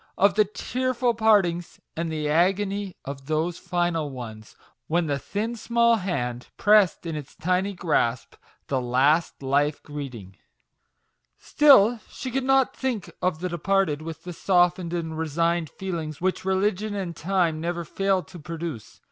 of 0.17 0.33
the 0.33 0.45
tearful 0.45 1.13
partings, 1.13 1.79
and 1.95 2.11
the 2.11 2.27
agony 2.27 2.95
of 3.05 3.27
those 3.27 3.59
final 3.59 4.09
ones, 4.09 4.55
when 4.87 5.05
the 5.05 5.19
thin, 5.19 5.55
small 5.55 5.97
hand, 5.97 6.47
pressed 6.57 7.05
in 7.05 7.15
its 7.15 7.35
tiny 7.35 7.75
grasp 7.75 8.33
the 8.65 8.81
last 8.81 9.43
life 9.43 9.83
greeting! 9.83 10.35
Still 11.37 11.99
she 12.09 12.31
could 12.31 12.47
think 12.73 13.11
of 13.21 13.41
the 13.41 13.49
departed 13.49 14.01
with 14.01 14.23
the 14.23 14.33
softened 14.33 14.91
and 14.91 15.19
resigned 15.19 15.69
feelings 15.69 16.19
which 16.19 16.43
religion 16.45 16.95
and 16.95 17.15
time 17.15 17.61
never 17.61 17.85
fail 17.85 18.23
to 18.23 18.39
produce. 18.39 18.99